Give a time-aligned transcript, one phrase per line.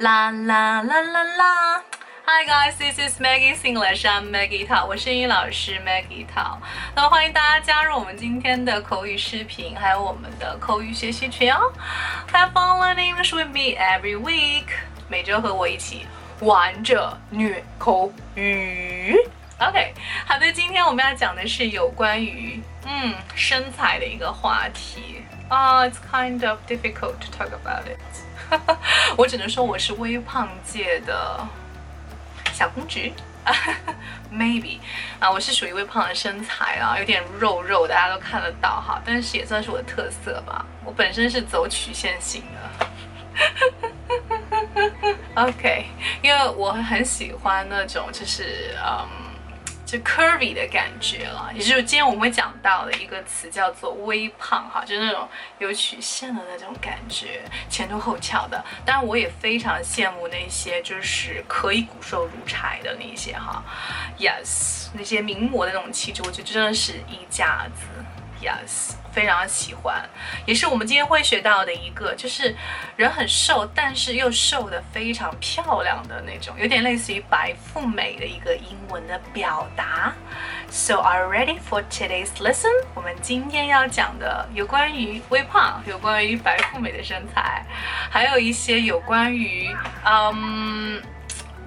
[0.00, 1.82] 啦啦啦啦啦
[2.24, 4.06] ！Hi guys, this is Maggie Singlish.
[4.06, 6.56] I'm Maggie Tao，我是英语老师 Maggie Tao。
[6.94, 11.70] 那么欢迎大家加入我们今天的口语视频，还有我们的口语学习群哦。
[12.32, 14.68] Have fun learning English with me every week，
[15.06, 16.06] 每周和我一起
[16.40, 19.14] 玩着虐口语。
[19.58, 19.92] OK，
[20.26, 25.84] 好的，今天我们要讲的是有关于嗯身材的一个话题啊。
[25.84, 28.00] It's kind of difficult to talk about it。
[29.16, 31.46] 我只能说我是微胖界的
[32.52, 33.12] 小公举，
[34.32, 34.78] maybe
[35.18, 40.64] 啊，我是属于微胖的身材啊，有点肉肉，大家都看得到哈，但是也算是我的特色吧。
[40.84, 42.86] 我本身是走曲线型的，
[45.46, 45.86] OK，
[46.22, 49.29] 因为我很喜欢那种就是嗯。
[49.90, 58.64] 就 curvy 的感觉了，也就是今天我们会讲到的一个词叫做微胖哈，就是那种有曲线的那种感觉，前凸后翘的。
[58.84, 63.64] 当然，我也非常羡慕那些就是可以骨瘦如柴的那些哈
[64.16, 67.82] ，yes，那些名模的那种气质，我觉得真的是一家子
[68.42, 68.94] ，yes。
[69.12, 70.08] 非常喜欢，
[70.46, 72.54] 也是我们今天会学到的一个，就是
[72.94, 80.12] 人很瘦，但是又瘦的非常漂亮的那种，有点类似于白富美的一个英文的表达。
[80.70, 82.70] So are you ready for today's lesson？
[82.94, 87.66] 我们今天要讲的有关于微胖，有关于白富美的身材，
[88.08, 91.02] 还有一些有关于嗯。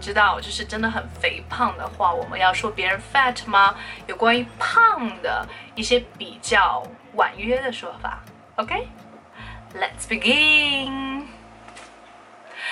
[0.03, 3.73] 知道，就是真的很肥胖的话，我们要说别人 fat 吗？
[4.05, 8.21] 有关于胖的一些比较婉约的说法。
[8.57, 11.23] OK，Let's begin。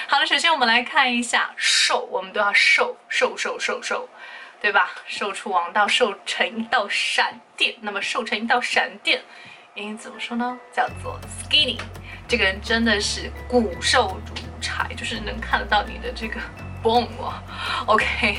[0.08, 4.10] 好了，首先我们来看一下瘦，我们都要瘦，瘦瘦瘦瘦，
[4.60, 4.92] 对吧？
[5.08, 7.74] 瘦出王道，瘦成一道闪电。
[7.80, 9.22] 那么瘦成一道闪电，
[9.76, 10.60] 英语怎么说呢？
[10.74, 11.80] 叫做 skinny。
[12.28, 16.38] 这个人真的是骨瘦如柴，就是能看得到你的这个。
[16.82, 17.44] 蹦了
[17.86, 18.38] ，OK，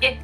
[0.00, 0.18] 耶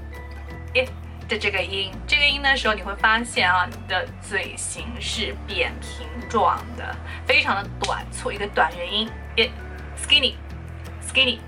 [0.75, 0.88] 耶
[1.28, 1.91] 的这个音。
[2.06, 9.49] 这个音的时候，你会发现啊，你的嘴型是扁平状的，非常的短促，一个短元音耶
[9.97, 11.38] skinny，skinny，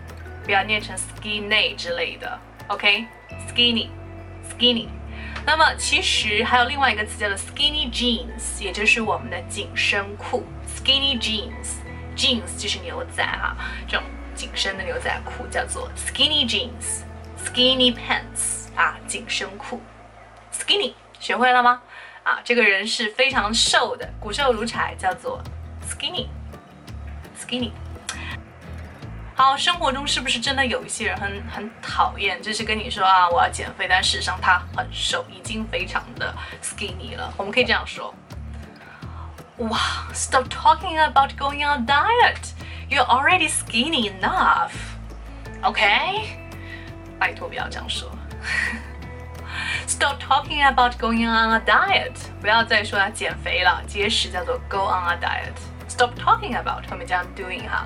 [0.45, 3.89] 不要念成 skinny 之类的，OK，skinny。
[4.51, 4.89] Skinny，
[5.45, 10.45] 那么其实还有另外一个词叫做 skinny jeans，也就是我们的紧身裤。
[10.67, 17.03] Skinny jeans，jeans 就是牛仔哈，这种紧身的牛仔裤叫做 skinny jeans。
[17.45, 19.81] Skinny pants 啊，紧身裤。
[20.53, 21.83] Skinny 学会了吗？
[22.23, 25.43] 啊，这个人是非常瘦的，骨瘦如柴，叫做
[25.89, 26.27] skinny。
[27.39, 27.71] Skinny。
[29.39, 37.31] 好，生活中是不是真的有一些人很很讨厌，就是跟你说啊，我要减肥，但事实上他很瘦，已经非常的 skinny 了。
[37.37, 38.15] 我们可以这样说，
[39.59, 39.79] 哇
[40.15, 42.55] ，Stop talking about going on a diet.
[42.89, 44.73] You're already skinny enough.
[45.61, 46.39] OK，
[47.19, 48.11] 拜托不要这样说。
[49.87, 52.15] Stop talking about going on a diet.
[52.41, 55.76] 不要再说要减肥了，节食叫做 go on a diet。
[55.96, 57.86] Stop talking about 后面加 doing 哈，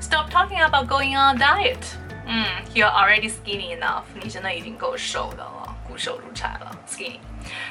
[0.00, 1.96] Stop talking about going on a diet。
[2.26, 7.20] 嗯，You're already skinny enough，你真的已经够瘦的了，骨瘦如柴了，skinny。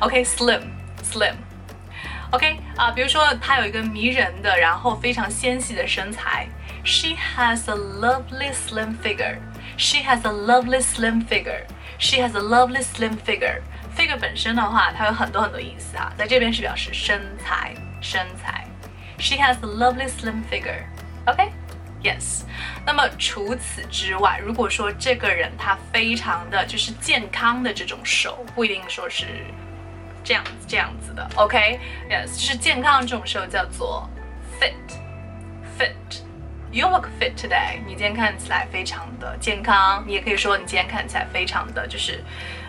[0.00, 6.48] ？OK，slim，slim，OK 啊，比如说她有一个迷人的，然后非常纤细的身材
[6.84, 9.36] ，She has a lovely slim figure.
[9.76, 11.66] She has a lovely slim figure.
[11.98, 13.60] She has a lovely slim figure.
[13.94, 18.66] Figure 本身的话，它有很多很多意思啊，在这边是表示身材，身材。
[19.18, 20.86] She has a lovely slim figure.
[21.26, 21.52] OK。
[22.04, 22.42] Yes，
[22.84, 29.24] 那么除此之外，如果说这个人他非常的就是健康的这种瘦，不一定说是
[30.22, 34.06] 这样子这样子的，OK？Yes，就是健康的这种瘦叫做
[34.60, 36.20] fit，fit。
[36.70, 37.78] You look fit today。
[37.86, 40.04] 你今天看起来非常的健康。
[40.06, 42.22] 你也可以说你今天看起来非常的就是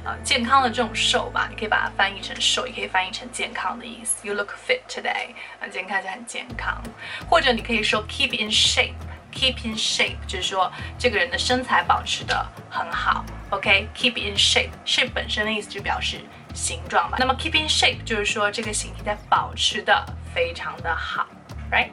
[0.06, 1.48] 呃健康的这种瘦吧。
[1.50, 4.26] 你可以把它翻译成瘦，也可以翻译成健康的意思。
[4.26, 5.34] You look fit today。
[5.60, 6.82] 啊，今天看起来很健康。
[7.28, 8.94] 或者你可以说 keep in shape。
[9.35, 16.21] Keep in shape 就是说这个人的身材保持的很好，OK？Keep in shape，shape 本身的意思就表示
[16.53, 17.17] 形状嘛。
[17.19, 20.05] 那么 keep in shape 就是说这个形体在保持的
[20.35, 21.27] 非常的好，
[21.71, 21.91] right？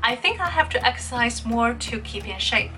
[0.00, 2.70] I think I have to exercise more to keep in shape.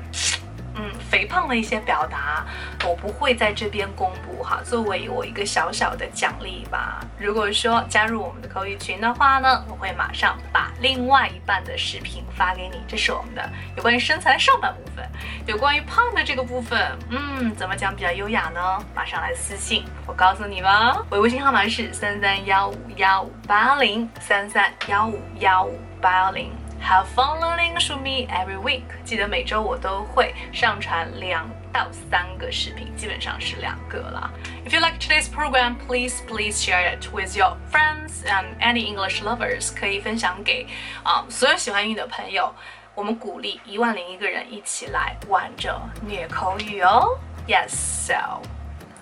[0.75, 2.47] 嗯，肥胖的一些表达，
[2.85, 7.00] 我不会在这边公布哈，作为我一个小小的奖励吧。
[7.19, 12.81] 如果说加入我们的口语群的话呢，我会马上把另外一半的视频发给你。
[12.87, 15.05] 这是我们的有关于身材上半部分，
[15.47, 18.61] 有关于胖的这个部分，嗯，怎么讲比较优雅呢？
[18.94, 21.05] 马上来私信，我告诉你吧。
[21.11, 26.50] 我的微信号码是三三幺五幺五八零三三幺五幺五八幺零。
[26.81, 28.85] Have fun learning with me every week。
[29.05, 34.31] 记得每周我都会上传两到三个视频，基本上是两个了。
[34.65, 39.75] If you like today's program, please please share it with your friends and any English lovers。
[39.75, 40.67] 可以分享给
[41.03, 42.55] 啊所有喜欢英语的朋友。
[42.95, 47.19] 我们鼓励一万零一个人一起来玩着虐口语哦。
[47.47, 48.43] Yes, so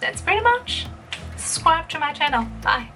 [0.00, 0.87] that's pretty much.
[1.38, 2.47] Subscribe to my channel.
[2.62, 2.95] Bye.